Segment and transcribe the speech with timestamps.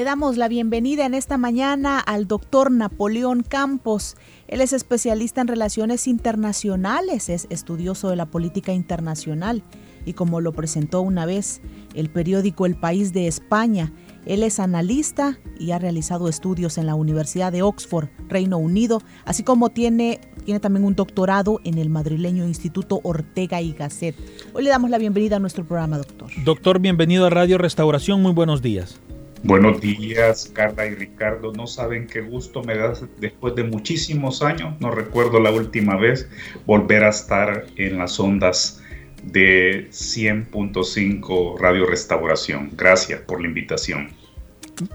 [0.00, 4.16] Le damos la bienvenida en esta mañana al doctor Napoleón Campos.
[4.48, 9.62] Él es especialista en relaciones internacionales, es estudioso de la política internacional
[10.06, 11.60] y como lo presentó una vez
[11.92, 13.92] el periódico El País de España,
[14.24, 19.42] él es analista y ha realizado estudios en la Universidad de Oxford, Reino Unido, así
[19.42, 24.16] como tiene, tiene también un doctorado en el madrileño Instituto Ortega y Gasset.
[24.54, 26.30] Hoy le damos la bienvenida a nuestro programa, doctor.
[26.46, 28.98] Doctor, bienvenido a Radio Restauración, muy buenos días.
[29.42, 31.52] Buenos días, Carla y Ricardo.
[31.52, 36.28] No saben qué gusto me da después de muchísimos años, no recuerdo la última vez,
[36.66, 38.82] volver a estar en las ondas
[39.22, 42.70] de 100.5 Radio Restauración.
[42.76, 44.10] Gracias por la invitación.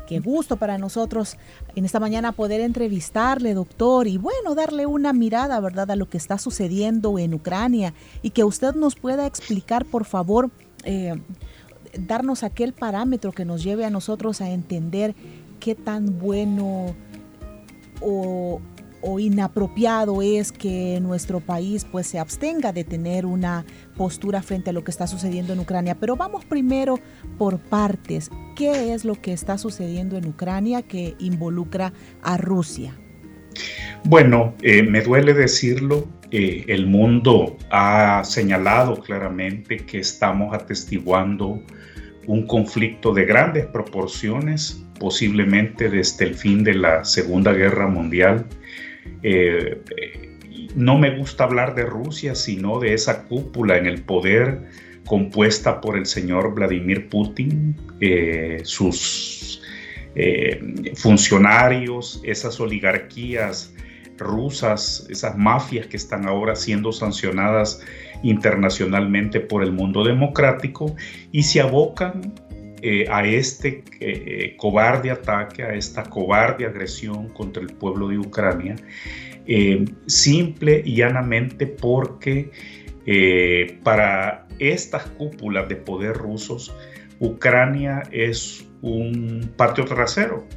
[0.08, 1.38] Qué gusto para nosotros
[1.76, 6.18] en esta mañana poder entrevistarle, doctor, y bueno, darle una mirada, ¿verdad?, a lo que
[6.18, 10.50] está sucediendo en Ucrania y que usted nos pueda explicar, por favor,
[10.84, 11.16] eh,
[12.00, 15.16] darnos aquel parámetro que nos lleve a nosotros a entender
[15.60, 16.96] qué tan bueno
[18.02, 18.62] o,
[19.20, 23.64] inapropiado es que nuestro país pues se abstenga de tener una
[23.96, 25.96] postura frente a lo que está sucediendo en Ucrania.
[26.00, 27.00] Pero vamos primero
[27.38, 28.32] por partes.
[28.56, 31.94] ¿Qué es lo que está sucediendo en Ucrania que involucra
[32.24, 32.98] a Rusia?
[34.06, 41.62] Bueno, eh, me duele decirlo, el mundo ha señalado claramente que estamos atestiguando
[42.28, 48.46] un conflicto de grandes proporciones, posiblemente desde el fin de la Segunda Guerra Mundial.
[49.24, 49.82] Eh,
[50.76, 54.64] no me gusta hablar de Rusia, sino de esa cúpula en el poder
[55.06, 59.62] compuesta por el señor Vladimir Putin, eh, sus
[60.16, 63.74] eh, funcionarios, esas oligarquías
[64.18, 67.82] rusas, esas mafias que están ahora siendo sancionadas
[68.24, 70.96] internacionalmente por el mundo democrático
[71.32, 72.34] y se abocan
[72.82, 78.76] eh, a este eh, cobarde ataque, a esta cobarde agresión contra el pueblo de Ucrania,
[79.48, 82.52] eh, simple y llanamente porque
[83.84, 86.76] para estas cúpulas de poder rusos,
[87.20, 90.48] Ucrania es un patio trasero,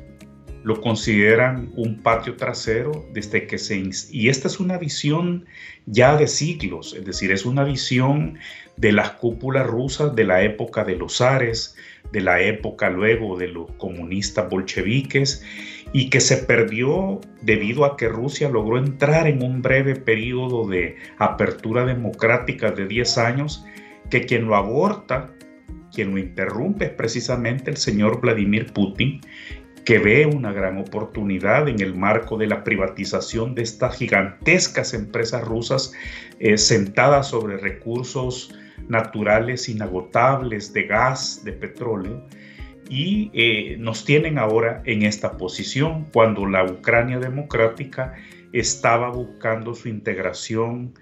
[0.65, 3.83] lo consideran un patio trasero desde que se...
[4.11, 5.47] Y esta es una visión
[5.87, 8.39] ya de siglos, es decir, es una visión
[8.77, 11.77] de las cúpulas rusas de la época de los zares,
[12.13, 15.45] de la época luego de los comunistas bolcheviques,
[15.93, 20.97] y que se perdió debido a que Rusia logró entrar en un breve periodo de
[21.19, 23.65] apertura democrática de 10 años,
[24.11, 25.33] que quien lo aborta,
[25.93, 29.21] quien lo interrumpe es precisamente el señor Vladimir Putin,
[29.89, 35.43] que ve una gran oportunidad en el marco de la privatización de estas gigantescas empresas
[35.49, 35.95] rusas
[36.41, 38.55] eh, sentadas sobre recursos
[38.87, 42.23] naturales inagotables de gas, de petróleo,
[42.91, 48.15] y eh, nos tienen ahora en esta posición cuando la Ucrania democrática
[48.53, 50.93] estaba buscando su integración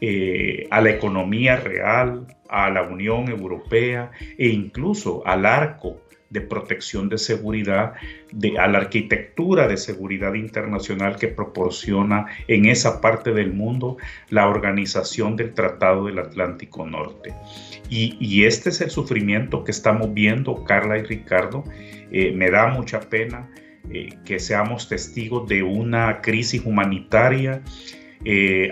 [0.00, 7.08] eh, a la economía real, a la Unión Europea e incluso al arco de protección
[7.08, 7.94] de seguridad,
[8.32, 13.96] de, a la arquitectura de seguridad internacional que proporciona en esa parte del mundo
[14.30, 17.34] la organización del Tratado del Atlántico Norte.
[17.90, 21.64] Y, este es el sufrimiento que estamos viendo, Carla y Ricardo.
[22.12, 23.50] Eh, me da mucha pena
[23.92, 27.62] eh, que seamos testigos de una crisis humanitaria.
[28.24, 28.70] Eh,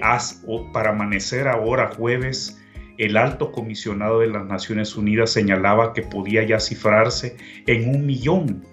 [0.75, 2.58] para amanecer ahora jueves
[2.99, 7.37] el alto comisionado de las Naciones Unidas señalaba que podía ya cifrarse
[7.67, 8.65] en un millón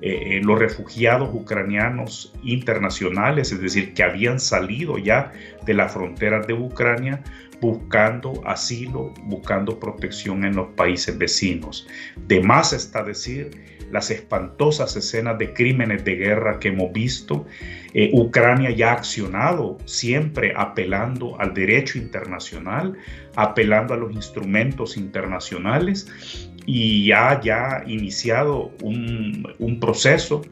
[0.00, 5.32] eh, eh, los refugiados ucranianos internacionales, es decir, que habían salido ya
[5.64, 7.22] de las fronteras de Ucrania
[7.60, 11.86] buscando asilo, buscando protección en los países vecinos.
[12.26, 13.50] De más está decir
[13.90, 17.46] las espantosas escenas de crímenes de guerra que hemos visto.
[17.92, 22.94] Eh, Ucrania ya ha accionado, siempre apelando al derecho internacional,
[23.36, 30.42] apelando a los instrumentos internacionales y ya ha iniciado un, un proceso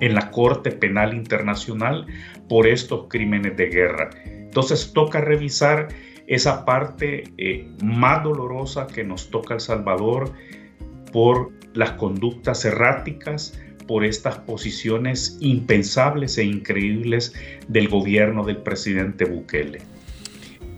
[0.00, 2.06] en la Corte Penal Internacional
[2.48, 4.10] por estos crímenes de guerra.
[4.24, 5.88] Entonces toca revisar
[6.26, 10.32] esa parte eh, más dolorosa que nos toca El Salvador,
[11.12, 17.34] por las conductas erráticas, por estas posiciones impensables e increíbles
[17.68, 19.80] del gobierno del presidente Bukele.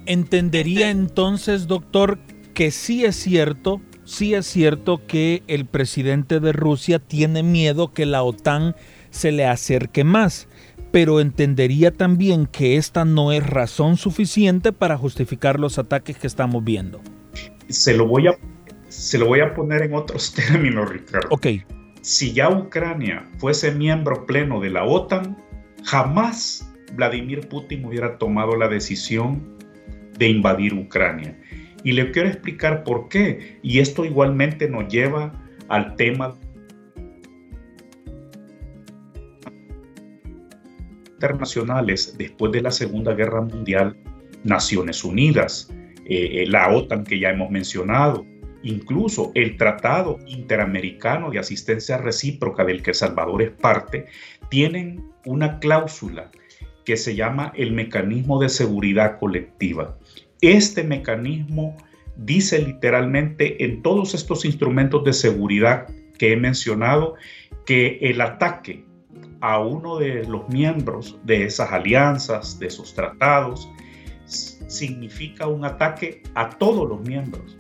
[0.07, 2.19] Entendería entonces, doctor,
[2.55, 3.81] que sí es cierto,
[4.11, 8.75] sí es cierto que el presidente de Rusia tiene miedo que la OTAN
[9.11, 10.49] se le acerque más,
[10.91, 16.65] pero entendería también que esta no es razón suficiente para justificar los ataques que estamos
[16.65, 17.01] viendo.
[17.69, 18.37] Se lo voy a,
[18.89, 21.29] se lo voy a poner en otros términos, Ricardo.
[21.31, 21.47] Ok.
[22.03, 25.37] Si ya Ucrania fuese miembro pleno de la OTAN,
[25.85, 29.57] jamás Vladimir Putin hubiera tomado la decisión
[30.19, 31.39] de invadir Ucrania.
[31.85, 33.59] Y le quiero explicar por qué.
[33.63, 35.33] Y esto igualmente nos lleva
[35.69, 36.37] al tema
[41.21, 43.95] internacionales después de la Segunda Guerra Mundial,
[44.43, 45.71] Naciones Unidas,
[46.07, 48.25] eh, eh, la OTAN que ya hemos mencionado,
[48.63, 54.07] incluso el Tratado Interamericano de Asistencia Recíproca del que El Salvador es parte,
[54.49, 56.31] tienen una cláusula
[56.87, 59.99] que se llama el mecanismo de seguridad colectiva.
[60.41, 61.77] Este mecanismo
[62.17, 65.87] dice literalmente en todos estos instrumentos de seguridad
[66.19, 67.15] que he mencionado
[67.67, 68.85] que el ataque
[69.41, 73.69] a uno de los miembros de esas alianzas, de esos tratados,
[74.25, 77.57] significa un ataque a todos los miembros,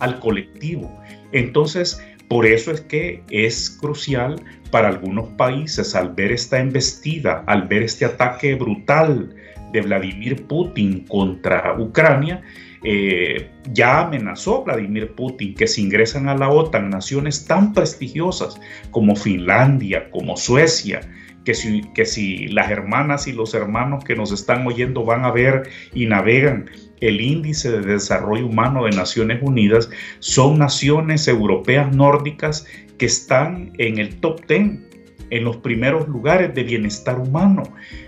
[0.00, 1.00] al colectivo.
[1.32, 7.68] Entonces, por eso es que es crucial para algunos países al ver esta embestida, al
[7.68, 9.34] ver este ataque brutal
[9.72, 12.42] de Vladimir Putin contra Ucrania,
[12.84, 18.60] eh, ya amenazó Vladimir Putin que si ingresan a la OTAN naciones tan prestigiosas
[18.90, 21.00] como Finlandia, como Suecia,
[21.44, 25.30] que si, que si las hermanas y los hermanos que nos están oyendo van a
[25.30, 26.70] ver y navegan
[27.00, 29.88] el índice de desarrollo humano de Naciones Unidas,
[30.18, 32.66] son naciones europeas nórdicas
[32.98, 34.85] que están en el top 10
[35.30, 37.62] en los primeros lugares de bienestar humano.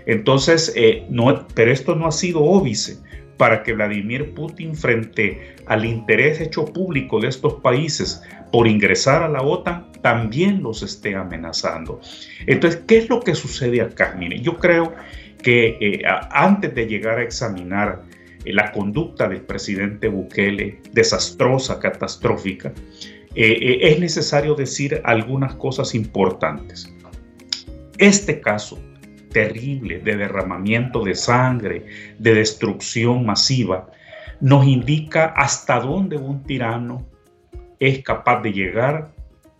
[0.05, 1.07] Entonces, eh,
[1.53, 2.97] pero esto no ha sido óbice
[3.37, 8.21] para que Vladimir Putin, frente al interés hecho público de estos países
[8.51, 12.01] por ingresar a la OTAN, también los esté amenazando.
[12.47, 14.15] Entonces, ¿qué es lo que sucede acá?
[14.17, 14.93] Mire, yo creo
[15.41, 16.01] que eh,
[16.31, 18.03] antes de llegar a examinar
[18.43, 22.73] eh, la conducta del presidente Bukele, desastrosa, catastrófica,
[23.35, 26.91] es necesario decir algunas cosas importantes.
[27.99, 28.79] Este caso
[29.33, 31.85] terrible de derramamiento de sangre,
[32.17, 33.91] de destrucción masiva,
[34.39, 37.05] nos indica hasta dónde un tirano
[37.79, 39.11] es capaz de llegar,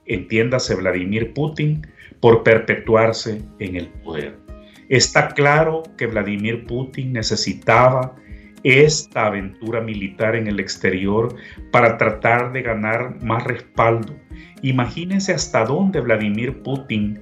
[0.06, 1.86] entiéndase Vladimir Putin,
[2.22, 4.38] por perpetuarse en el poder.
[4.88, 8.16] Está claro que Vladimir Putin necesitaba
[8.64, 11.36] esta aventura militar en el exterior
[11.72, 14.16] para tratar de ganar más respaldo.
[14.62, 17.20] Imagínense hasta dónde Vladimir Putin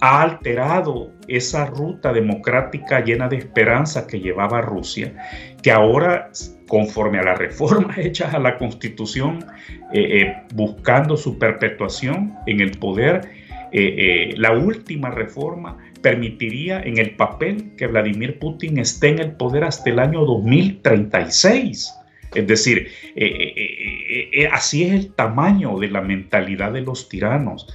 [0.00, 5.14] ha alterado esa ruta democrática llena de esperanza que llevaba Rusia,
[5.62, 6.30] que ahora,
[6.66, 9.44] conforme a las reformas hechas a la constitución,
[9.92, 13.28] eh, eh, buscando su perpetuación en el poder,
[13.70, 19.64] eh, la última reforma permitiría en el papel que Vladimir Putin esté en el poder
[19.64, 21.94] hasta el año 2036.
[22.34, 22.88] Es decir,
[24.52, 27.66] así es el tamaño de la mentalidad de los tiranos.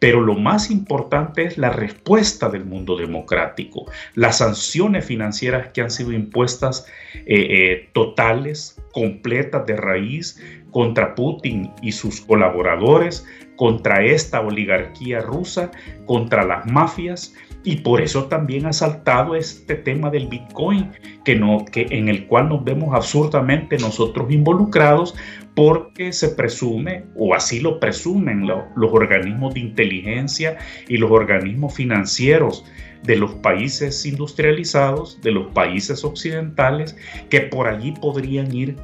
[0.00, 5.90] Pero lo más importante es la respuesta del mundo democrático, las sanciones financieras que han
[5.90, 10.42] sido impuestas eh, eh, totales, completas de raíz
[10.72, 13.26] contra Putin y sus colaboradores,
[13.56, 15.70] contra esta oligarquía rusa,
[16.06, 20.90] contra las mafias y por eso también ha saltado este tema del Bitcoin,
[21.24, 25.14] que no, que, en el cual nos vemos absurdamente nosotros involucrados,
[25.54, 32.64] porque se presume, o así lo presumen los organismos de inteligencia y los organismos financieros
[33.02, 36.96] de los países industrializados, de los países occidentales,
[37.28, 38.76] que por allí podrían ir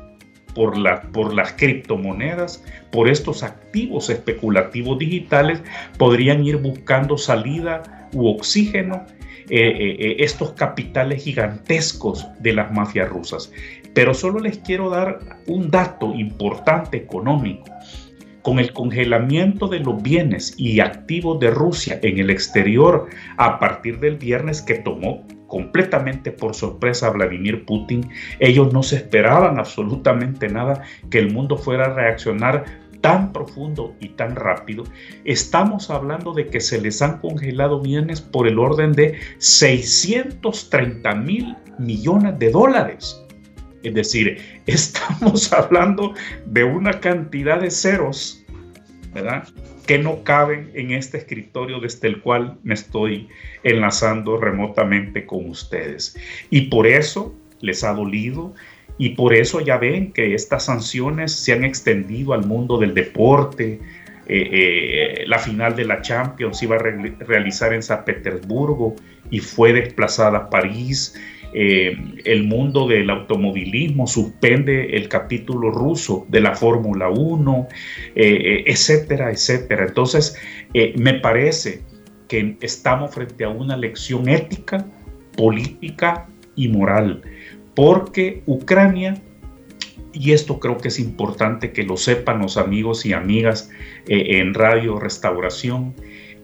[0.54, 5.62] por, la, por las criptomonedas, por estos activos especulativos digitales,
[5.98, 9.04] podrían ir buscando salida u oxígeno
[9.48, 13.52] eh, eh, eh, estos capitales gigantescos de las mafias rusas.
[13.96, 17.64] Pero solo les quiero dar un dato importante económico.
[18.42, 23.06] Con el congelamiento de los bienes y activos de Rusia en el exterior
[23.38, 28.96] a partir del viernes que tomó completamente por sorpresa a Vladimir Putin, ellos no se
[28.96, 32.66] esperaban absolutamente nada que el mundo fuera a reaccionar
[33.00, 34.84] tan profundo y tan rápido,
[35.24, 41.56] estamos hablando de que se les han congelado bienes por el orden de 630 mil
[41.78, 43.25] millones de dólares.
[43.86, 46.14] Es decir, estamos hablando
[46.46, 48.46] de una cantidad de ceros
[49.16, 49.48] ¿verdad?
[49.86, 53.28] Que no caben en este escritorio desde el cual me estoy
[53.62, 56.16] enlazando remotamente con ustedes.
[56.50, 58.54] Y por eso les ha dolido
[58.98, 63.80] y por eso ya ven que estas sanciones se han extendido al mundo del deporte.
[64.28, 68.96] Eh, eh, la final de la Champions iba a realizar en San Petersburgo
[69.30, 71.14] y fue desplazada a París.
[71.58, 77.68] Eh, el mundo del automovilismo suspende el capítulo ruso de la Fórmula 1,
[78.14, 79.86] etcétera, etcétera.
[79.86, 80.36] Entonces,
[80.96, 81.80] me parece
[82.28, 84.84] que estamos frente a una lección ética,
[85.34, 87.22] política y moral
[87.76, 89.22] porque Ucrania,
[90.12, 93.70] y esto creo que es importante que lo sepan los amigos y amigas
[94.08, 95.94] eh, en Radio Restauración,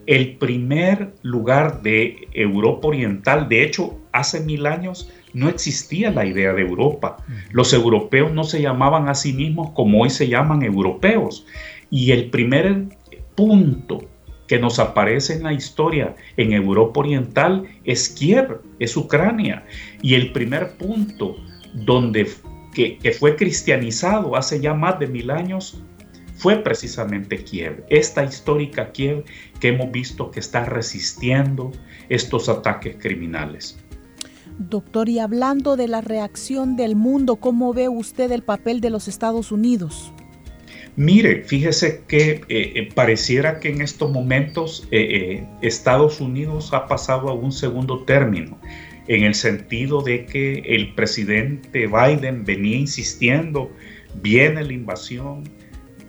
[0.05, 6.53] el primer lugar de Europa Oriental, de hecho, hace mil años no existía la idea
[6.53, 7.17] de Europa.
[7.51, 11.45] Los europeos no se llamaban a sí mismos como hoy se llaman europeos.
[11.89, 12.85] Y el primer
[13.35, 14.07] punto
[14.47, 19.63] que nos aparece en la historia en Europa Oriental es Kiev, es Ucrania.
[20.01, 21.37] Y el primer punto
[21.73, 22.27] donde
[22.73, 25.81] que, fue cristianizado hace ya más de mil años
[26.43, 29.23] fue precisamente Kiev, esta histórica Kiev
[29.61, 31.71] que hemos visto que está resistiendo
[32.09, 33.79] estos ataques criminales.
[34.59, 39.07] Doctor, y hablando de la reacción del mundo, ¿cómo ve usted el papel de los
[39.07, 40.11] Estados Unidos?
[40.97, 47.29] Mire, fíjese que eh, eh, pareciera que en estos momentos eh, Estados Unidos ha pasado
[47.29, 48.59] a un segundo término,
[49.07, 53.71] en el sentido de que el presidente Biden venía insistiendo,
[54.21, 55.43] viene la invasión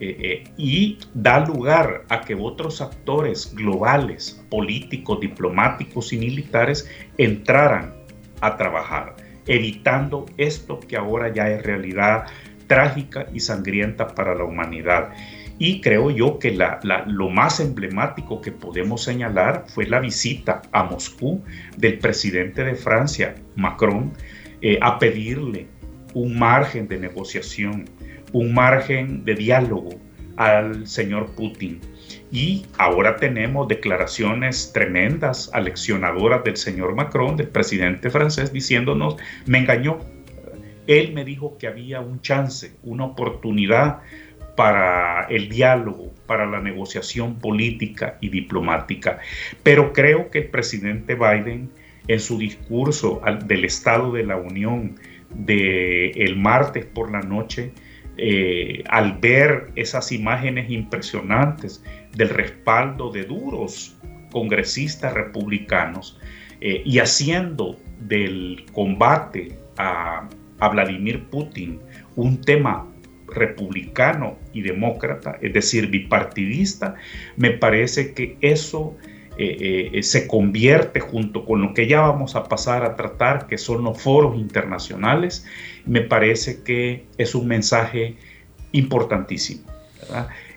[0.00, 7.94] y da lugar a que otros actores globales, políticos, diplomáticos y militares entraran
[8.40, 12.26] a trabajar, evitando esto que ahora ya es realidad
[12.66, 15.10] trágica y sangrienta para la humanidad.
[15.58, 16.58] Y creo yo que
[17.06, 21.42] lo más emblemático que podemos señalar fue la visita a Moscú
[21.76, 24.12] del presidente de Francia, Macron,
[24.60, 25.68] eh, a pedirle
[26.12, 27.84] un margen de negociación,
[28.34, 29.90] un margen de diálogo
[30.36, 31.80] al señor Putin.
[32.32, 40.00] Y ahora tenemos declaraciones tremendas, aleccionadoras del señor Macron, del presidente francés, diciéndonos, me engañó,
[40.88, 44.00] él me dijo que había un chance, una oportunidad
[44.56, 49.20] para el diálogo, para la negociación política y diplomática.
[49.62, 51.70] Pero creo que el presidente Biden,
[52.08, 54.96] en su discurso del Estado de la Unión
[55.30, 57.72] de el martes por la noche,
[58.16, 63.97] eh, al ver esas imágenes impresionantes del respaldo de duros
[64.30, 66.18] congresistas republicanos
[66.61, 70.28] eh, y haciendo del combate a
[70.64, 71.80] a Vladimir Putin
[72.16, 72.88] un tema
[73.28, 76.94] republicano y demócrata, es decir, bipartidista,
[77.37, 78.97] me parece que eso
[79.36, 83.58] eh, eh, se convierte junto con lo que ya vamos a pasar a tratar, que
[83.58, 85.44] son los foros internacionales,
[85.86, 88.16] me parece que es un mensaje
[88.72, 89.64] importantísimo.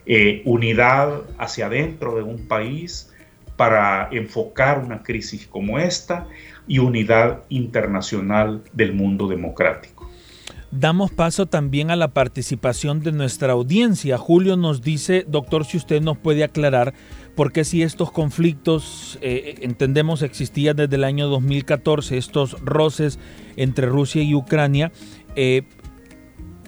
[0.06, 3.12] Eh, unidad hacia adentro de un país
[3.56, 6.28] para enfocar una crisis como esta
[6.68, 10.08] y unidad internacional del mundo democrático.
[10.72, 14.18] Damos paso también a la participación de nuestra audiencia.
[14.18, 16.94] Julio nos dice, doctor, si usted nos puede aclarar
[17.38, 23.20] por qué si estos conflictos, eh, entendemos, existían desde el año 2014, estos roces
[23.58, 24.92] entre Rusia y Ucrania,
[25.36, 25.62] eh,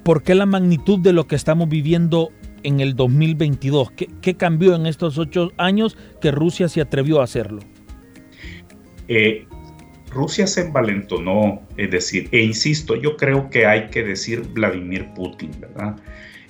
[0.03, 2.29] ¿por qué la magnitud de lo que estamos viviendo
[2.61, 3.91] en el 2022?
[4.21, 7.61] ¿Qué, cambió en estos ocho años que Rusia se atrevió a hacerlo?
[9.07, 9.47] Eh,
[10.11, 15.49] Rusia se envalentonó, es decir, e insisto, yo creo que hay que decir Vladimir Putin,
[15.59, 15.95] ¿verdad?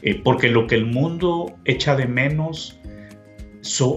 [0.02, 2.79] Eh, porque lo que el mundo echa de menos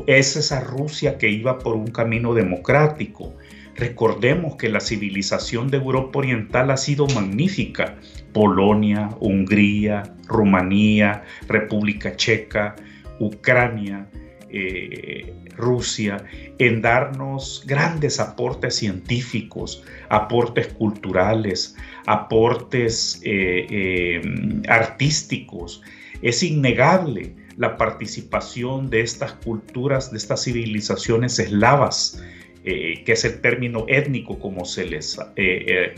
[0.07, 3.35] es esa Rusia que iba por un camino democrático.
[3.75, 7.97] Recordemos que la civilización de Europa Oriental ha sido magnífica.
[8.33, 12.77] Polonia, Hungría, Rumanía, República Checa,
[13.19, 14.09] Ucrania,
[14.51, 16.25] eh, Rusia
[16.59, 21.77] en darnos grandes aportes científicos, aportes culturales,
[22.07, 25.83] aportes eh, eh, artísticos.
[26.23, 32.23] Es innegable la participación de estas culturas, de estas civilizaciones eslavas,
[32.65, 35.19] que es el término étnico como se les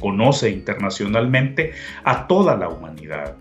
[0.01, 1.73] conoce internacionalmente,
[2.05, 3.37] a toda la humanidad.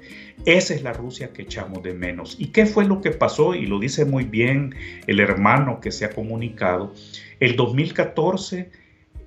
[0.46, 2.36] Esa es la Rusia que echamos de menos.
[2.38, 3.56] ¿Y qué fue lo que pasó?
[3.56, 4.76] Y lo dice muy bien
[5.08, 6.94] el hermano que se ha comunicado.
[7.40, 8.70] El 2014,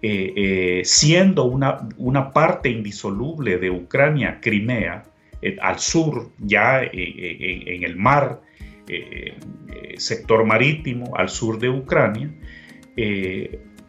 [0.03, 5.05] eh, eh, siendo una, una, parte indisoluble de Ucrania, Crimea,
[5.41, 8.43] eh, al sur, ya en el mar,
[9.99, 12.33] sector marítimo al sur de Ucrania,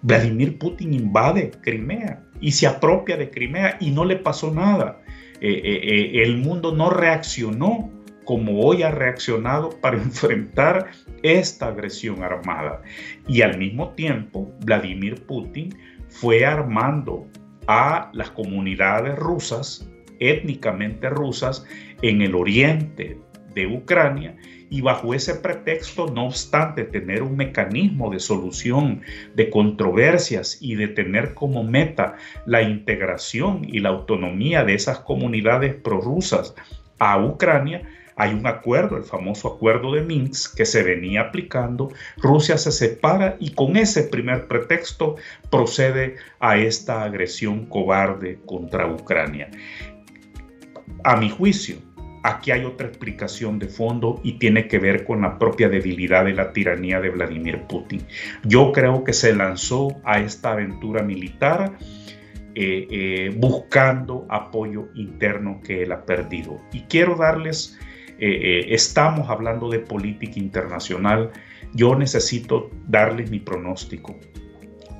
[0.01, 5.01] Vladimir Putin invade Crimea y se apropia de Crimea y no le pasó nada.
[5.41, 7.91] el mundo no reaccionó
[8.27, 10.91] como hoy ha reaccionado para enfrentar
[11.23, 12.83] esta agresión armada.
[13.27, 15.75] Y al mismo tiempo, Vladimir Putin
[16.09, 17.25] fue armando
[17.67, 19.89] a las comunidades rusas,
[20.19, 21.65] étnicamente rusas,
[22.01, 23.17] en el oriente
[23.57, 24.35] de Ucrania
[24.69, 29.01] y bajo ese pretexto, no obstante tener un mecanismo de solución
[29.33, 35.73] de controversias y de tener como meta la integración y la autonomía de esas comunidades
[35.73, 36.53] prorrusas
[36.99, 37.81] a Ucrania,
[38.15, 41.89] hay un acuerdo, el famoso acuerdo de Minsk, que se venía aplicando.
[42.17, 45.17] Rusia se separa y con ese primer pretexto
[45.51, 49.51] procede a esta agresión cobarde contra Ucrania.
[51.03, 51.77] A mi juicio,
[52.23, 56.33] aquí hay otra explicación de fondo y tiene que ver con la propia debilidad de
[56.33, 58.01] la tiranía de Vladimir Putin.
[58.43, 61.77] Yo creo que se lanzó a esta aventura militar
[62.55, 66.59] eh, eh, buscando apoyo interno que él ha perdido.
[66.73, 67.77] Y quiero darles
[68.19, 71.29] eh, estamos hablando de política internacional,
[71.73, 74.19] yo necesito darles mi pronóstico.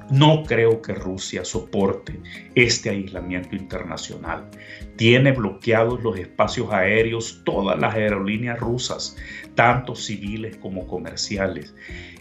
[0.10, 2.20] No creo que Rusia soporte
[2.56, 4.50] este aislamiento internacional.
[4.96, 9.18] Tiene bloqueados los espacios aéreos todas las aerolíneas rusas,
[9.56, 11.76] tanto civiles como comerciales.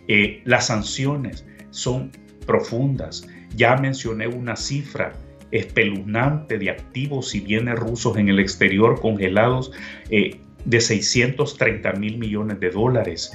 [0.08, 2.10] Eh, las sanciones son
[2.44, 3.26] profundas.
[3.54, 5.12] Ya mencioné una cifra
[5.52, 9.70] espeluznante de activos y bienes rusos en el exterior congelados
[10.66, 13.32] de 630 mil millones de dólares.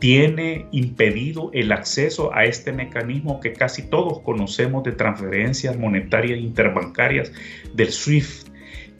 [0.00, 7.32] Tiene impedido el acceso a este mecanismo que casi todos conocemos de transferencias monetarias interbancarias
[7.74, 8.50] del SWIFT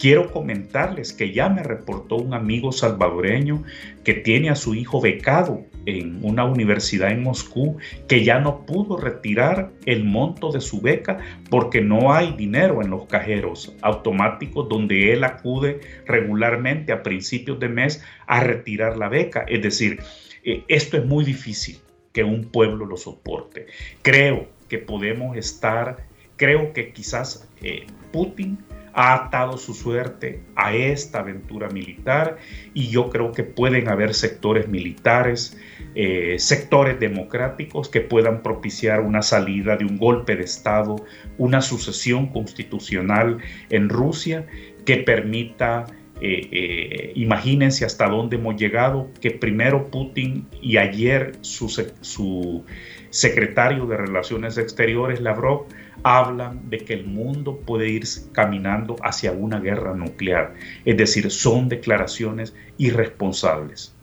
[0.00, 3.64] Quiero comentarles que ya me reportó un amigo salvadoreño
[4.02, 7.76] que tiene a su hijo becado en una universidad en Moscú,
[8.09, 11.19] que ya no pudo retirar el monto de su beca
[11.50, 17.69] porque no hay dinero en los cajeros automáticos donde él acude regularmente a principios de
[17.69, 19.45] mes a retirar la beca.
[19.49, 20.00] Es decir,
[20.45, 21.79] eh, esto es muy difícil
[22.13, 23.67] que un pueblo lo soporte.
[24.03, 28.59] Creo que podemos estar, creo que quizás eh, Putin
[28.93, 32.39] ha atado su suerte a esta aventura militar
[32.75, 35.57] y yo creo que pueden haber sectores militares,
[35.95, 40.97] eh, sectores democráticos que puedan propiciar una salida de un golpe de Estado,
[41.39, 43.39] una sucesión constitucional
[43.71, 44.47] en Rusia
[44.85, 45.87] que permita
[46.21, 52.65] eh, eh, imagínense hasta dónde hemos llegado, que primero Putin y ayer su, su
[53.11, 55.67] secretario de Relaciones Exteriores, Lavrov,
[56.02, 60.54] hablan de que el mundo puede ir caminando hacia una guerra nuclear.
[60.85, 63.95] Es decir, son declaraciones irresponsables.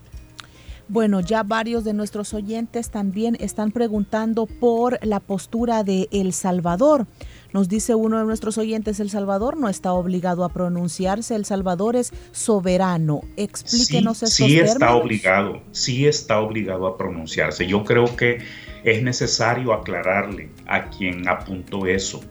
[0.89, 7.07] Bueno, ya varios de nuestros oyentes también están preguntando por la postura de El Salvador.
[7.51, 11.97] Nos dice uno de nuestros oyentes, El Salvador no está obligado a pronunciarse, El Salvador
[11.97, 13.21] es soberano.
[13.35, 17.67] Explíquenos sí, Sí está obligado, sí está obligado a pronunciarse.
[17.67, 18.39] Yo creo que
[18.85, 22.21] es necesario aclararle a quien apuntó eso.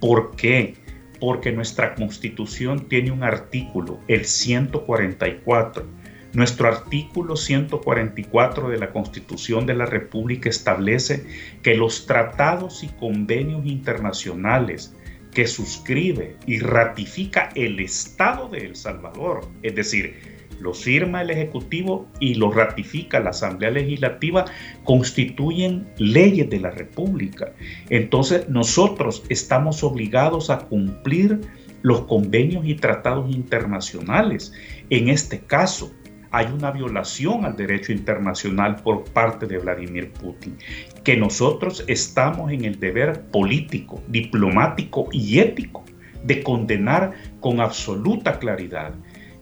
[0.00, 0.74] ¿Por qué?
[1.20, 6.05] Porque nuestra constitución tiene un artículo, el 144.
[6.36, 11.24] Nuestro artículo 144 de la Constitución de la República establece
[11.62, 14.94] que los tratados y convenios internacionales
[15.32, 20.14] que suscribe y ratifica el Estado de El Salvador, es decir,
[20.60, 24.44] los firma el Ejecutivo y los ratifica la Asamblea Legislativa,
[24.84, 27.54] constituyen leyes de la República.
[27.88, 31.40] Entonces nosotros estamos obligados a cumplir
[31.80, 34.52] los convenios y tratados internacionales.
[34.90, 35.92] En este caso,
[36.36, 40.58] hay una violación al derecho internacional por parte de Vladimir Putin,
[41.02, 45.82] que nosotros estamos en el deber político, diplomático y ético
[46.24, 48.92] de condenar con absoluta claridad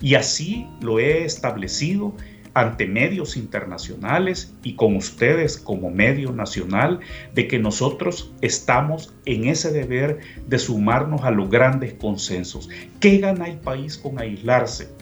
[0.00, 2.14] y así lo he establecido
[2.52, 7.00] ante medios internacionales y con ustedes como medio nacional
[7.34, 12.68] de que nosotros estamos en ese deber de sumarnos a los grandes consensos.
[13.00, 14.94] ¿Qué gana el país con aislarse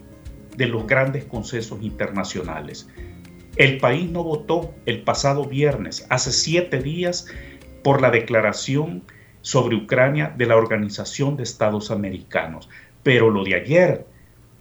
[0.56, 2.88] de los grandes consensos internacionales?
[3.56, 7.26] El país no votó el pasado viernes, hace siete días,
[7.82, 9.02] por la declaración
[9.42, 12.68] sobre Ucrania de la Organización de Estados Americanos.
[13.02, 14.06] Pero lo de ayer,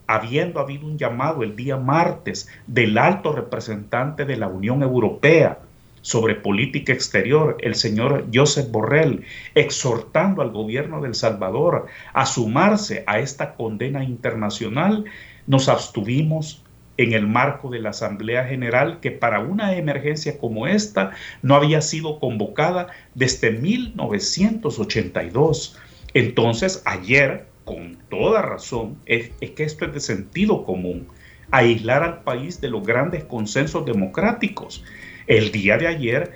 [0.07, 5.59] habiendo habido un llamado el día martes del alto representante de la Unión Europea
[6.01, 9.23] sobre política exterior, el señor Josep Borrell,
[9.53, 15.05] exhortando al gobierno de El Salvador a sumarse a esta condena internacional,
[15.47, 16.61] nos abstuvimos
[16.97, 21.79] en el marco de la Asamblea General que para una emergencia como esta no había
[21.81, 25.77] sido convocada desde 1982.
[26.13, 31.07] Entonces, ayer, con toda razón, es, que esto es de sentido común,
[31.51, 34.83] aislar al país de los grandes consensos democráticos.
[35.27, 36.33] El día de ayer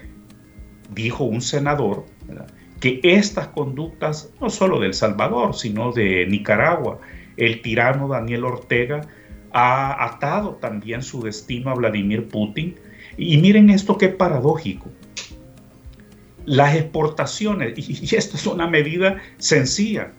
[0.94, 2.06] dijo un senador
[2.80, 7.00] que estas conductas, no solo de El Salvador, sino de Nicaragua,
[7.38, 9.02] el tirano Daniel Ortega,
[9.52, 12.76] ha atado también su destino a Vladimir Putin.
[13.18, 14.90] Y miren esto qué paradójico.
[16.46, 20.12] Las exportaciones, y esta es una medida sencilla,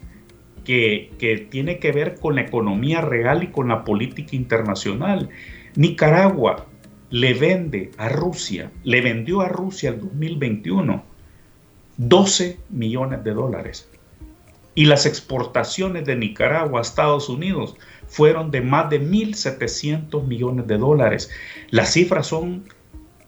[0.66, 5.28] que, tiene que ver con la economía real y con la política internacional.
[5.76, 6.66] Nicaragua
[7.10, 11.04] le vende a Rusia, le vendió a Rusia el 2021
[11.98, 13.88] 12 millones de dólares.
[14.76, 17.74] Y las exportaciones de Nicaragua a Estados Unidos
[18.06, 21.30] fueron de más de 1.700 millones de dólares.
[21.70, 22.64] Las cifras son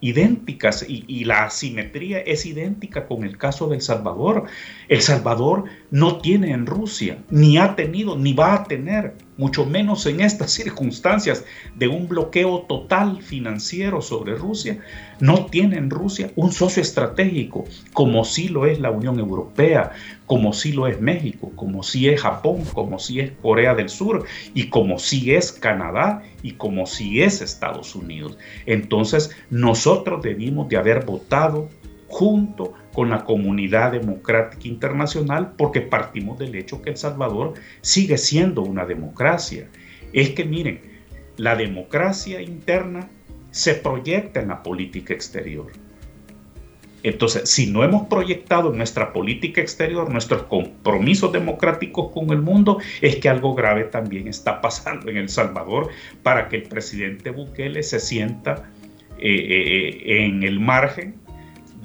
[0.01, 4.45] idénticas y, la asimetría es idéntica con el caso de El Salvador.
[4.89, 10.05] El Salvador no tiene en Rusia, ni ha tenido, ni va a tener, mucho menos
[10.07, 11.45] en estas circunstancias
[11.77, 14.79] de un bloqueo total financiero sobre Rusia,
[15.21, 19.93] no tiene en Rusia un socio estratégico, como sí lo es la Unión Europea,
[20.27, 24.27] como sí lo es México, como sí es Japón, como sí es Corea del Sur
[24.55, 28.37] y como sí es Canadá y como sí es Estados Unidos.
[28.67, 31.69] Entonces, nosotros debimos de haber votado
[32.09, 38.63] junto con la comunidad democrática internacional porque partimos del hecho que El Salvador sigue siendo
[38.63, 39.69] una democracia.
[40.13, 40.81] Es que miren,
[41.37, 43.09] la democracia interna
[43.51, 45.71] se proyecta en la política exterior.
[47.05, 52.79] Entonces, si no hemos proyectado en nuestra política exterior nuestros compromisos democráticos con el mundo,
[53.01, 55.91] es que algo grave también está pasando en El Salvador
[56.23, 58.71] para que el presidente Bukele se sienta
[59.21, 61.15] eh, eh, en el margen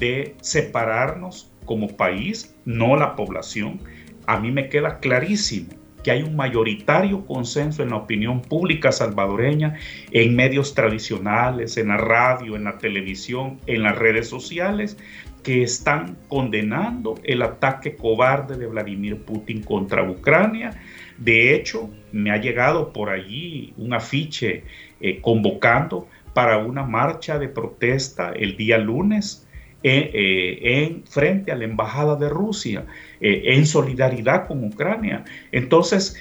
[0.03, 3.79] de separarnos como país, no la población.
[4.27, 5.69] A mí me queda clarísimo
[6.03, 9.77] que hay un mayoritario consenso en la opinión pública salvadoreña,
[10.11, 14.97] en medios tradicionales, en la radio, en la televisión, en las redes sociales,
[15.41, 20.81] que están condenando el ataque cobarde de Vladimir Putin contra Ucrania.
[21.17, 24.65] De hecho, me ha llegado por allí un afiche
[24.99, 29.47] eh, convocando para una marcha de protesta el día lunes
[29.85, 32.85] eh, eh, en, frente a la embajada de Rusia,
[33.19, 35.25] eh, en solidaridad con Ucrania.
[35.51, 36.15] Entonces,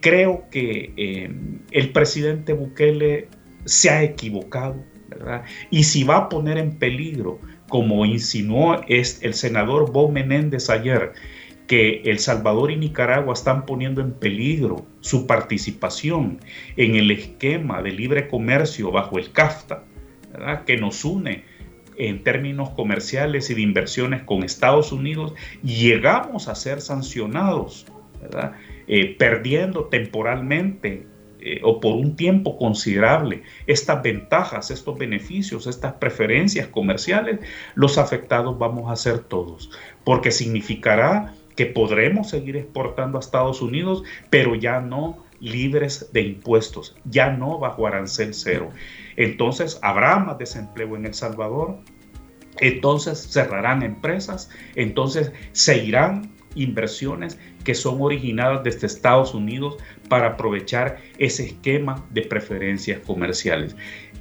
[0.00, 1.30] creo que
[1.70, 3.28] el presidente Bukele
[3.64, 5.44] se ha equivocado, ¿verdad?
[5.70, 11.12] Y si va a poner en peligro, como insinuó el senador Bob Menéndez ayer,
[11.68, 16.40] que El Salvador y Nicaragua están poniendo en peligro su participación
[16.76, 19.84] en el esquema de libre comercio bajo el CAFTA,
[20.32, 20.64] ¿verdad?
[20.64, 21.44] que nos une
[21.98, 27.86] en términos comerciales y de inversiones con Estados Unidos, llegamos a ser sancionados,
[28.86, 31.06] eh, perdiendo temporalmente
[31.40, 37.38] eh, o por un tiempo considerable estas ventajas, estos beneficios, estas preferencias comerciales,
[37.74, 39.70] los afectados vamos a ser todos,
[40.04, 46.96] porque significará que podremos seguir exportando a Estados Unidos, pero ya no libres de impuestos,
[47.04, 48.70] ya no bajo arancel cero.
[49.16, 51.78] Entonces habrá más desempleo en El Salvador,
[52.60, 59.76] entonces cerrarán empresas, entonces se irán inversiones que son originadas desde Estados Unidos
[60.08, 63.76] para aprovechar ese esquema de preferencias comerciales.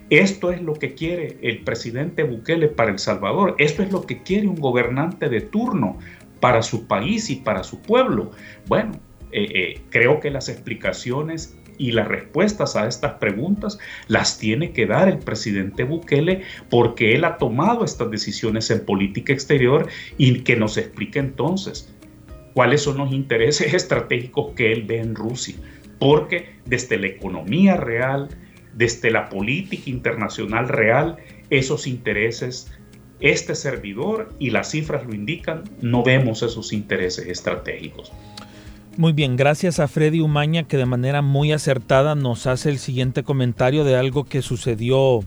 [0.10, 4.24] Esto es lo que quiere el presidente Bukele para El Salvador, esto es lo que
[4.24, 5.98] quiere un gobernante de turno
[6.40, 8.32] para su país y para su pueblo.
[8.68, 8.94] Bueno,
[9.38, 14.88] eh, eh, creo que las explicaciones y las respuestas a estas preguntas las tiene que
[14.88, 20.56] dar el presidente Bukele porque él ha tomado estas decisiones en política exterior y que
[20.56, 21.94] nos explique entonces
[22.56, 25.56] cuáles son los intereses estratégicos que él ve en Rusia.
[26.00, 28.30] Porque desde la economía real,
[28.74, 31.18] desde la política internacional real,
[31.52, 32.72] esos intereses
[33.20, 38.12] este servidor, y las cifras lo indican, no vemos esos intereses estratégicos.
[38.98, 43.22] Muy bien, gracias a Freddy Umaña que de manera muy acertada nos hace el siguiente
[43.22, 45.20] comentario de algo que sucedió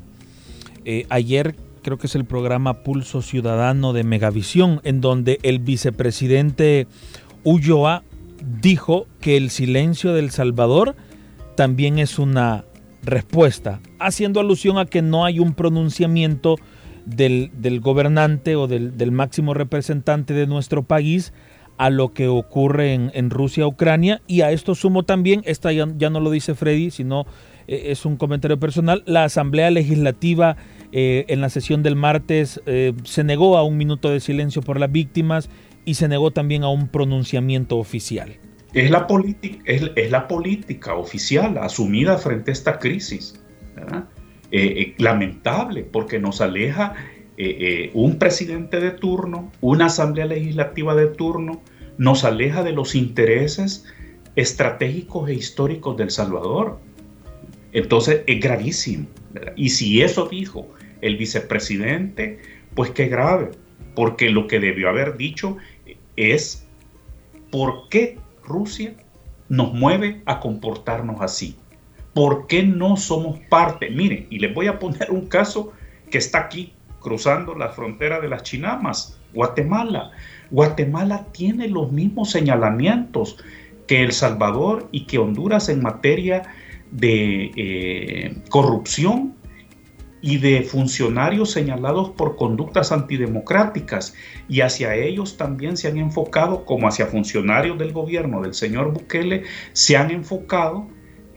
[0.85, 1.54] eh, ayer,
[1.85, 6.88] creo que es el programa Pulso Ciudadano de Megavisión, en donde el vicepresidente
[7.44, 8.02] Ulloa
[8.61, 10.96] dijo que el silencio del Salvador
[11.54, 12.64] también es una
[13.04, 16.56] respuesta, haciendo alusión a que no hay un pronunciamiento
[17.06, 21.33] del, gobernante o del, del máximo representante de nuestro país
[21.81, 24.21] a lo que ocurre en, Rusia, Ucrania.
[24.27, 27.25] Y a esto sumo también, esta ya, no lo dice Freddy, sino
[27.69, 30.59] es un comentario personal, la Asamblea Legislativa
[30.93, 32.61] en la sesión del martes
[33.05, 35.49] se negó a un minuto de silencio por las víctimas
[35.87, 38.37] y se negó también a un pronunciamiento oficial.
[38.75, 39.07] Es la,
[39.64, 43.40] es, la política oficial asumida frente a esta crisis.
[44.99, 46.95] lamentable porque nos aleja
[47.95, 51.62] un presidente de turno, una asamblea legislativa de turno,
[52.00, 53.84] nos aleja de los intereses
[54.34, 56.78] estratégicos e históricos del Salvador.
[57.72, 59.06] Entonces es gravísimo.
[59.54, 60.66] Y si eso dijo
[61.02, 62.38] el vicepresidente,
[62.74, 63.50] pues qué grave,
[63.94, 65.58] porque lo que debió haber dicho
[66.16, 66.66] es
[67.50, 68.94] por qué Rusia
[69.50, 71.54] nos mueve a comportarnos así.
[72.14, 73.90] ¿Por qué no somos parte?
[73.90, 75.74] Miren, y les voy a poner un caso
[76.10, 80.12] que está aquí, cruzando la frontera de las Chinamas, Guatemala.
[80.50, 83.36] Guatemala tiene los mismos señalamientos
[83.86, 86.42] que El Salvador y que Honduras en materia
[86.90, 89.34] de eh, corrupción
[90.22, 94.14] y de funcionarios señalados por conductas antidemocráticas
[94.48, 99.44] y hacia ellos también se han enfocado, como hacia funcionarios del gobierno del señor Bukele,
[99.72, 100.88] se han enfocado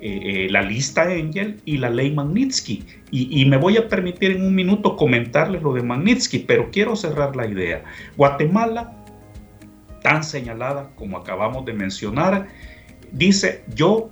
[0.01, 2.83] eh, eh, la lista Engel y la ley Magnitsky.
[3.09, 6.95] Y, y, me voy a permitir en un minuto comentarles lo de Magnitsky, pero quiero
[6.97, 7.85] cerrar la idea.
[8.17, 9.02] Guatemala
[10.03, 12.47] tan señalada como acabamos de mencionar,
[13.11, 14.11] dice, yo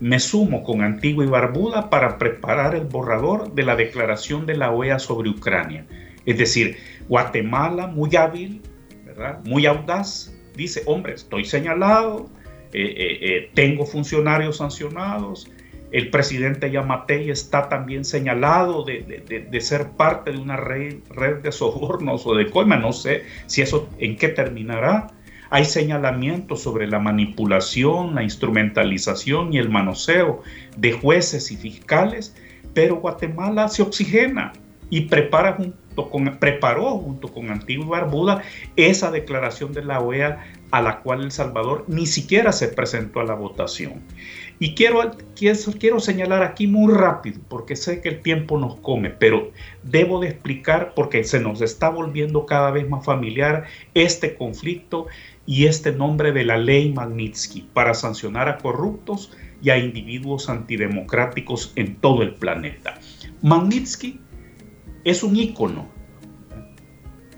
[0.00, 4.70] me sumo con Antigua y Barbuda para preparar el borrador de la declaración de la
[4.70, 5.86] OEA sobre Ucrania.
[6.26, 6.76] Es decir,
[7.08, 8.60] Guatemala, muy hábil,
[9.06, 9.40] ¿verdad?
[9.44, 12.28] muy audaz, dice, hombre, estoy señalado,
[12.72, 15.48] eh, eh, eh, tengo funcionarios sancionados,
[15.92, 20.96] el presidente Yamatei está también señalado de, ser parte de una red,
[21.42, 22.76] de sobornos o de coima.
[22.76, 25.08] No sé si eso en qué terminará.
[25.50, 30.42] Hay señalamientos sobre la manipulación, la instrumentalización y el manoseo
[30.76, 32.34] de jueces y fiscales,
[32.72, 34.52] pero Guatemala se oxigena
[34.90, 35.56] y prepara
[36.38, 38.42] preparó junto con Antigua Barbuda
[38.76, 43.24] esa declaración de la OEA a la cual El Salvador ni siquiera se presentó a
[43.24, 44.02] la votación.
[44.58, 49.50] Y quiero, quiero, señalar aquí muy rápido, porque sé que el tiempo nos come, pero
[49.82, 55.06] debo de explicar, porque se nos está volviendo cada vez más familiar este conflicto
[55.46, 59.30] y este nombre de la ley Magnitsky para sancionar a corruptos
[59.62, 62.98] y a individuos antidemocráticos en todo el planeta.
[63.42, 64.20] Magnitsky
[65.04, 65.88] es un ícono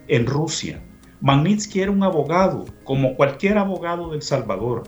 [0.08, 0.80] en Rusia
[1.20, 4.84] Magnitsky era un abogado, como cualquier abogado del Salvador,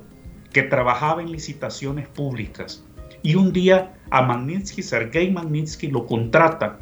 [0.53, 2.85] que trabajaba en licitaciones públicas.
[3.23, 6.79] Y un día a Magnitsky, Sergei Magnitsky, lo contrata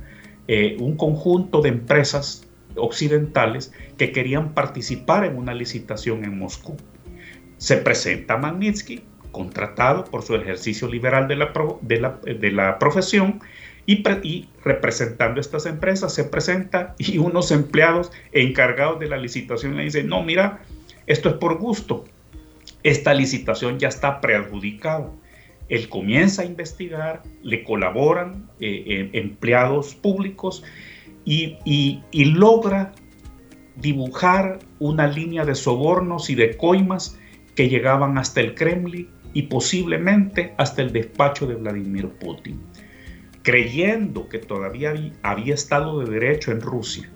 [0.48, 6.76] eh, un conjunto de empresas occidentales que querían participar en una licitación en Moscú.
[7.56, 13.40] Se presenta Magnitsky, contratado por su ejercicio liberal de la, de la profesión,
[13.86, 20.08] y, representando estas empresas se presenta y unos empleados encargados de la licitación le dicen,
[20.08, 20.60] no, mira,
[21.06, 22.04] esto es por gusto,
[22.82, 25.10] esta licitación ya está preadjudicada.
[25.68, 30.62] Él comienza a investigar, le colaboran eh, eh, empleados públicos
[31.24, 32.92] y, y logra
[33.76, 37.18] dibujar una línea de sobornos y de coimas
[37.54, 42.60] que llegaban hasta el Kremlin y posiblemente hasta el despacho de Vladimir Putin
[43.46, 47.08] creyendo que todavía había Estado de Derecho en Rusia,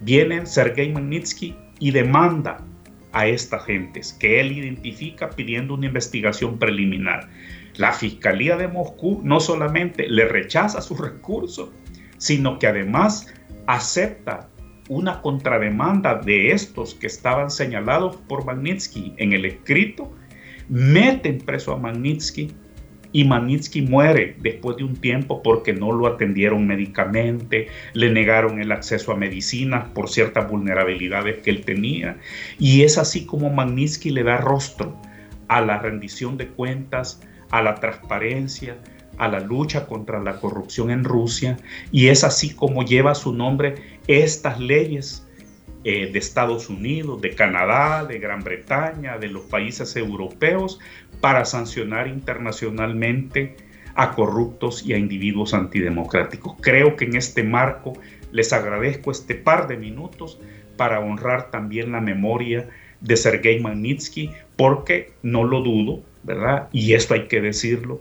[0.00, 2.64] viene Sergei Magnitsky y demanda
[3.12, 7.28] a estas gentes que él identifica pidiendo una investigación preliminar.
[7.76, 11.70] La Fiscalía de Moscú no solamente le rechaza su recurso,
[12.16, 13.26] sino que además
[13.66, 14.48] acepta
[14.88, 20.10] una contrademanda de estos que estaban señalados por Magnitsky en el escrito,
[20.70, 22.54] meten preso a Magnitsky
[23.12, 28.72] y Magnitsky muere después de un tiempo porque no lo atendieron médicamente, le negaron el
[28.72, 32.18] acceso a medicinas por ciertas vulnerabilidades que él tenía.
[32.58, 34.96] Y es así como Magnitsky le da rostro
[35.48, 37.20] a la rendición de cuentas,
[37.50, 38.76] a la transparencia,
[39.18, 41.56] a la lucha contra la corrupción en Rusia.
[41.90, 43.74] Y es así como lleva su nombre
[44.06, 45.26] estas leyes
[45.82, 50.78] eh, de Estados Unidos, de Canadá, de Gran Bretaña, de los países europeos,
[51.20, 53.56] para sancionar internacionalmente
[53.94, 56.56] a corruptos y a individuos antidemocráticos.
[56.60, 57.94] Creo que en este marco
[58.32, 60.40] les agradezco este par de minutos
[60.76, 62.68] para honrar también la memoria
[63.00, 66.68] de Sergei Magnitsky, porque no lo dudo, ¿verdad?
[66.72, 68.00] Y esto hay que decirlo,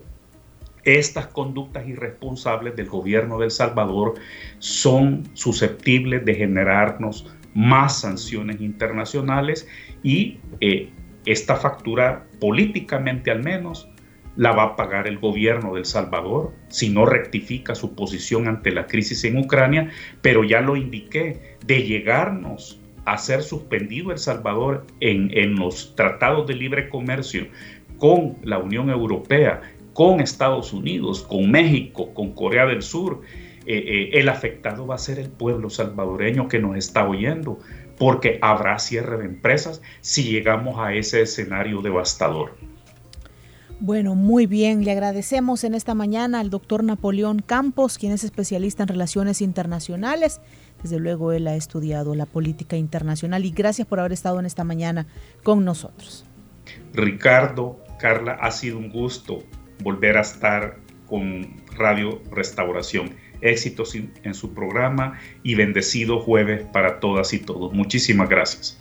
[0.83, 4.15] estas conductas irresponsables del gobierno de El Salvador
[4.59, 9.67] son susceptibles de generarnos más sanciones internacionales
[10.03, 10.89] y eh,
[11.31, 13.87] esta factura políticamente al menos
[14.35, 18.87] la va a pagar el gobierno del Salvador si no rectifica su posición ante la
[18.87, 19.89] crisis en Ucrania,
[20.21, 26.47] pero ya lo indiqué, de llegarnos a ser suspendido El Salvador en, en los tratados
[26.47, 27.47] de libre comercio
[27.97, 29.61] con la Unión Europea,
[29.93, 33.21] con Estados Unidos, con México, con Corea del Sur,
[33.65, 37.59] eh, eh, el afectado va a ser el pueblo salvadoreño que nos está oyendo,
[37.99, 42.55] porque habrá cierre de empresas si llegamos a ese escenario devastador.
[43.81, 44.83] Bueno, muy bien.
[44.83, 50.41] Le agradecemos en esta mañana al doctor Napoleón Campos, quien es especialista en relaciones internacionales.
[50.83, 54.63] Desde luego, él ha estudiado la política internacional y gracias por haber estado en esta
[54.63, 55.07] mañana
[55.43, 56.25] con nosotros.
[56.93, 59.43] Ricardo, Carla, ha sido un gusto
[59.81, 63.11] volver a estar con Radio Restauración.
[63.41, 67.73] Éxitos en su programa y bendecido jueves para todas y todos.
[67.73, 68.79] Muchísimas gracias.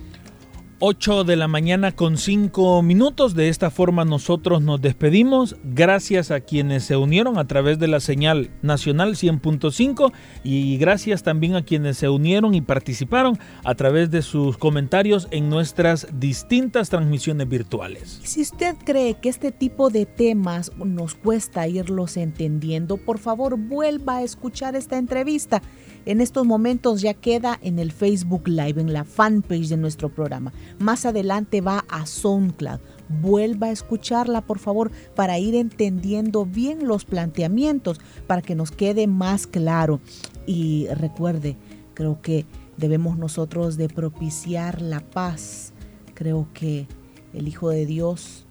[0.81, 3.35] 8 de la mañana con 5 minutos.
[3.35, 5.57] De esta forma nosotros nos despedimos.
[5.65, 10.13] Gracias a quienes se unieron a través de la señal nacional 100.5
[10.45, 15.49] y gracias también a quienes se unieron y participaron a través de sus comentarios en
[15.49, 18.21] nuestras distintas transmisiones virtuales.
[18.23, 24.19] Si usted cree que este tipo de temas nos cuesta irlos entendiendo, por favor vuelva
[24.19, 25.61] a escuchar esta entrevista
[26.09, 30.55] en estos momentos ya queda en el Facebook Live, en la fanpage de nuestro programa.
[30.79, 32.81] Más adelante va a SoundCloud.
[33.21, 39.07] Vuelva a escucharla, por favor, para ir entendiendo bien los planteamientos, para que nos quede
[39.07, 40.01] más claro.
[40.47, 41.59] Y recuerde,
[41.93, 42.47] creo que
[42.79, 45.75] debemos nosotros de propiciar la paz.
[46.15, 46.87] Creo que
[47.35, 48.47] el Hijo de Dios